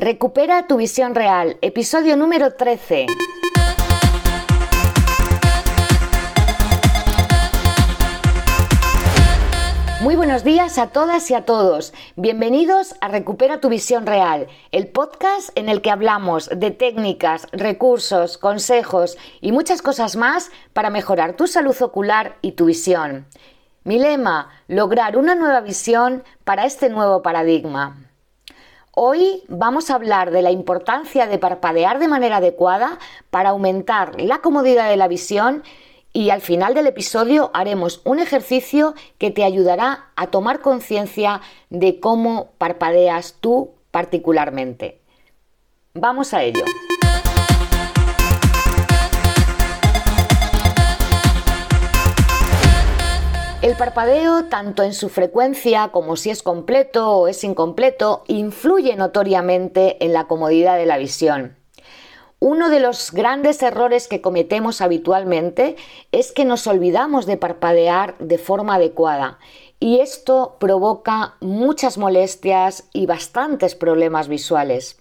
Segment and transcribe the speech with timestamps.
[0.00, 3.06] Recupera tu visión real, episodio número 13.
[10.00, 11.92] Muy buenos días a todas y a todos.
[12.14, 18.38] Bienvenidos a Recupera tu visión real, el podcast en el que hablamos de técnicas, recursos,
[18.38, 23.26] consejos y muchas cosas más para mejorar tu salud ocular y tu visión.
[23.82, 28.07] Mi lema, lograr una nueva visión para este nuevo paradigma.
[29.00, 32.98] Hoy vamos a hablar de la importancia de parpadear de manera adecuada
[33.30, 35.62] para aumentar la comodidad de la visión
[36.12, 42.00] y al final del episodio haremos un ejercicio que te ayudará a tomar conciencia de
[42.00, 45.00] cómo parpadeas tú particularmente.
[45.94, 46.64] Vamos a ello.
[53.60, 60.04] El parpadeo, tanto en su frecuencia como si es completo o es incompleto, influye notoriamente
[60.04, 61.56] en la comodidad de la visión.
[62.38, 65.74] Uno de los grandes errores que cometemos habitualmente
[66.12, 69.40] es que nos olvidamos de parpadear de forma adecuada
[69.80, 75.00] y esto provoca muchas molestias y bastantes problemas visuales.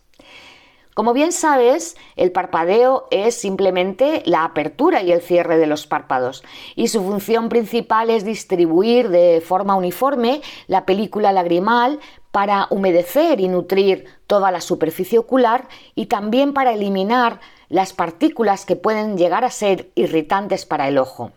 [0.97, 6.43] Como bien sabes, el parpadeo es simplemente la apertura y el cierre de los párpados
[6.75, 11.99] y su función principal es distribuir de forma uniforme la película lagrimal
[12.31, 18.75] para humedecer y nutrir toda la superficie ocular y también para eliminar las partículas que
[18.75, 21.31] pueden llegar a ser irritantes para el ojo.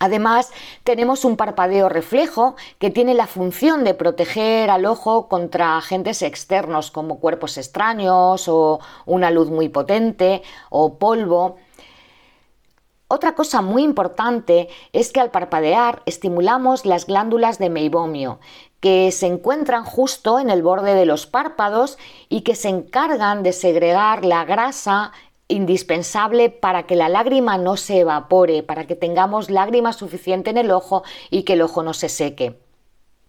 [0.00, 0.52] Además,
[0.84, 6.90] tenemos un parpadeo reflejo que tiene la función de proteger al ojo contra agentes externos
[6.90, 11.56] como cuerpos extraños o una luz muy potente o polvo.
[13.10, 18.38] Otra cosa muy importante es que al parpadear estimulamos las glándulas de meibomio,
[18.80, 21.96] que se encuentran justo en el borde de los párpados
[22.28, 25.12] y que se encargan de segregar la grasa
[25.48, 30.70] indispensable para que la lágrima no se evapore, para que tengamos lágrima suficiente en el
[30.70, 32.58] ojo y que el ojo no se seque.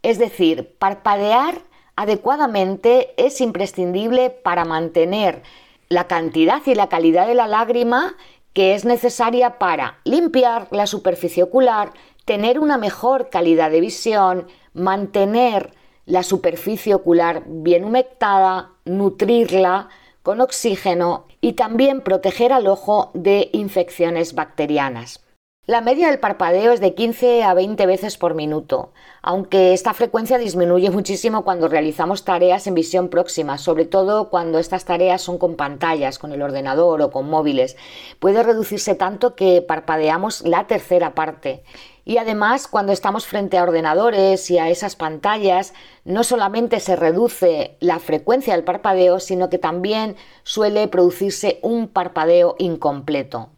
[0.04, 1.62] Es decir, parpadear
[1.96, 5.44] adecuadamente es imprescindible para mantener
[5.90, 8.16] la cantidad y la calidad de la lágrima
[8.54, 11.94] que es necesaria para limpiar la superficie ocular,
[12.26, 15.74] tener una mejor calidad de visión, mantener
[16.06, 19.90] la superficie ocular bien humectada, nutrirla,
[20.24, 25.22] con oxígeno y también proteger al ojo de infecciones bacterianas.
[25.70, 28.92] La media del parpadeo es de 15 a 20 veces por minuto,
[29.22, 34.86] aunque esta frecuencia disminuye muchísimo cuando realizamos tareas en visión próxima, sobre todo cuando estas
[34.86, 37.78] tareas son con pantallas, con el ordenador o con móviles.
[38.18, 41.62] Puede reducirse tanto que parpadeamos la tercera parte.
[42.10, 45.76] Y además, cuando estamos frente a ordenadores y a esas pantallas,
[46.06, 52.56] no solamente se reduce la frecuencia del parpadeo, sino que también suele producirse un parpadeo
[52.58, 53.50] incompleto.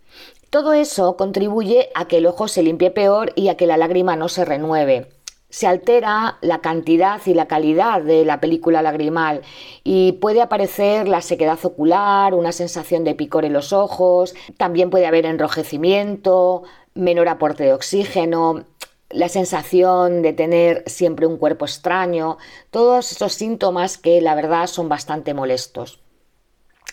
[0.50, 4.17] Todo eso contribuye a que el ojo se limpie peor y a que la lágrima
[4.17, 5.07] no se renueve.
[5.50, 9.41] Se altera la cantidad y la calidad de la película lagrimal
[9.84, 15.07] y puede aparecer la sequedad ocular, una sensación de picor en los ojos, también puede
[15.07, 16.63] haber enrojecimiento,
[16.94, 18.66] menor aporte de oxígeno,
[19.09, 22.38] la sensación de tener siempre un cuerpo extraño,
[22.69, 26.00] todos esos síntomas que la verdad son bastante molestos.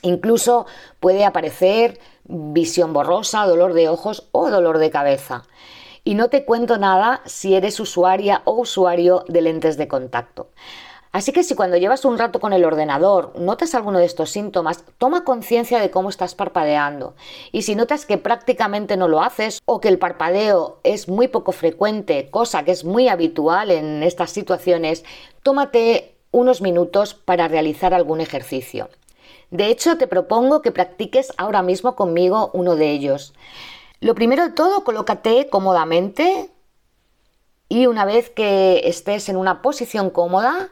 [0.03, 0.67] Incluso
[1.01, 5.45] puede aparecer visión borrosa, dolor de ojos o dolor de cabeza.
[6.05, 10.51] Y no te cuento nada si eres usuaria o usuario de lentes de contacto.
[11.13, 14.85] Así que si cuando llevas un rato con el ordenador notas alguno de estos síntomas,
[14.99, 17.15] toma conciencia de cómo estás parpadeando.
[17.51, 21.53] Y si notas que prácticamente no lo haces o que el parpadeo es muy poco
[21.53, 25.05] frecuente, cosa que es muy habitual en estas situaciones,
[25.43, 28.91] tómate unos minutos para realizar algún ejercicio.
[29.51, 33.33] De hecho, te propongo que practiques ahora mismo conmigo uno de ellos.
[34.01, 36.51] Lo primero de todo, colócate cómodamente
[37.69, 40.71] y una vez que estés en una posición cómoda,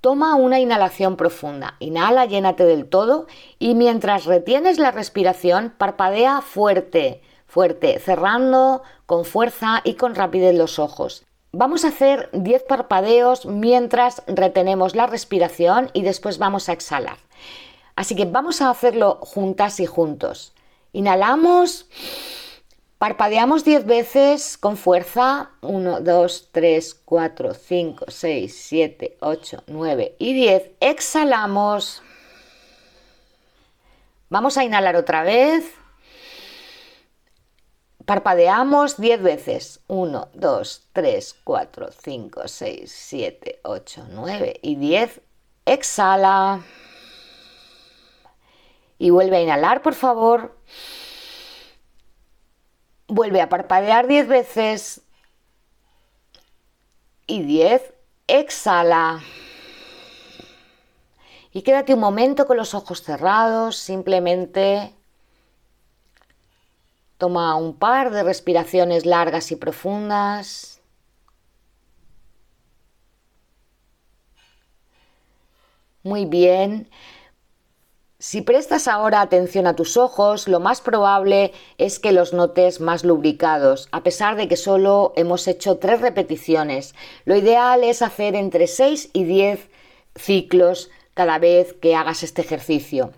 [0.00, 1.74] toma una inhalación profunda.
[1.78, 3.26] Inhala, llénate del todo
[3.58, 10.78] y mientras retienes la respiración, parpadea fuerte, fuerte, cerrando con fuerza y con rapidez los
[10.78, 11.24] ojos.
[11.52, 17.16] Vamos a hacer 10 parpadeos mientras retenemos la respiración y después vamos a exhalar.
[17.96, 20.52] Así que vamos a hacerlo juntas y juntos.
[20.92, 21.86] Inhalamos,
[22.98, 25.50] parpadeamos 10 veces con fuerza.
[25.62, 30.70] 1, 2, 3, 4, 5, 6, 7, 8, 9 y 10.
[30.80, 32.02] Exhalamos.
[34.28, 35.72] Vamos a inhalar otra vez.
[38.04, 39.80] Parpadeamos 10 veces.
[39.86, 45.20] 1, 2, 3, 4, 5, 6, 7, 8, 9 y 10.
[45.64, 46.62] Exhala.
[48.98, 50.56] Y vuelve a inhalar, por favor.
[53.08, 55.00] Vuelve a parpadear 10 veces.
[57.26, 57.94] Y 10.
[58.26, 59.20] Exhala.
[61.52, 64.94] Y quédate un momento con los ojos cerrados, simplemente
[67.16, 70.80] toma un par de respiraciones largas y profundas.
[76.02, 76.88] Muy bien.
[78.20, 83.04] Si prestas ahora atención a tus ojos, lo más probable es que los notes más
[83.04, 86.96] lubricados, a pesar de que solo hemos hecho tres repeticiones.
[87.26, 89.70] Lo ideal es hacer entre 6 y 10
[90.16, 93.12] ciclos cada vez que hagas este ejercicio.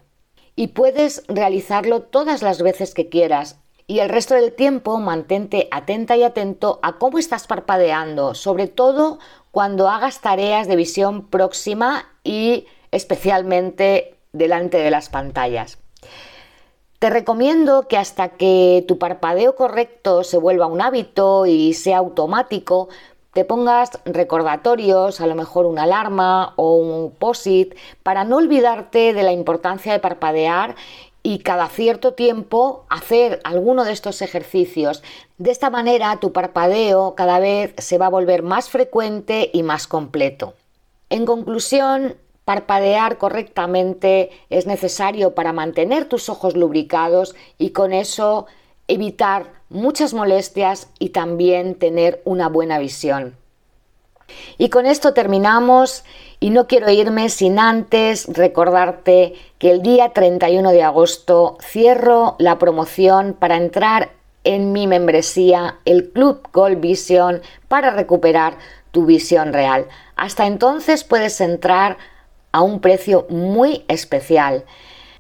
[0.55, 3.59] Y puedes realizarlo todas las veces que quieras.
[3.87, 9.19] Y el resto del tiempo mantente atenta y atento a cómo estás parpadeando, sobre todo
[9.51, 15.79] cuando hagas tareas de visión próxima y especialmente delante de las pantallas.
[16.99, 22.89] Te recomiendo que hasta que tu parpadeo correcto se vuelva un hábito y sea automático,
[23.33, 29.23] te pongas recordatorios, a lo mejor una alarma o un POSIT, para no olvidarte de
[29.23, 30.75] la importancia de parpadear
[31.23, 35.03] y cada cierto tiempo hacer alguno de estos ejercicios.
[35.39, 39.87] De esta manera tu parpadeo cada vez se va a volver más frecuente y más
[39.87, 40.55] completo.
[41.09, 42.17] En conclusión,
[42.51, 48.47] Parpadear correctamente es necesario para mantener tus ojos lubricados y con eso
[48.89, 53.37] evitar muchas molestias y también tener una buena visión.
[54.59, 56.03] Y con esto terminamos
[56.41, 62.59] y no quiero irme sin antes recordarte que el día 31 de agosto cierro la
[62.59, 64.11] promoción para entrar
[64.43, 68.55] en mi membresía, el Club Gold Vision, para recuperar
[68.91, 69.87] tu visión real.
[70.17, 71.97] Hasta entonces puedes entrar
[72.53, 74.65] a un precio muy especial.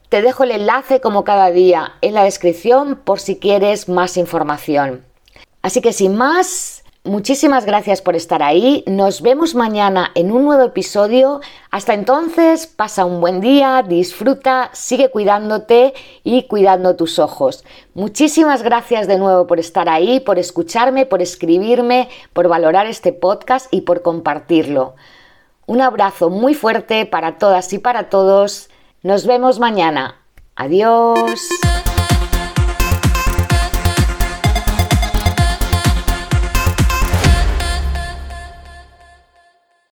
[0.09, 5.05] Te dejo el enlace como cada día en la descripción por si quieres más información.
[5.63, 8.83] Así que sin más, muchísimas gracias por estar ahí.
[8.89, 11.41] Nos vemos mañana en un nuevo episodio.
[11.71, 15.95] Hasta entonces, pasa un buen día, disfruta, sigue cuidándote
[16.25, 17.65] y cuidando tus ojos.
[17.95, 23.73] Muchísimas gracias de nuevo por estar ahí, por escucharme, por escribirme, por valorar este podcast
[23.73, 24.95] y por compartirlo.
[25.71, 28.71] Un abrazo muy fuerte para todas y para todos.
[29.05, 30.17] Nos vemos mañana.
[30.57, 31.49] Adiós.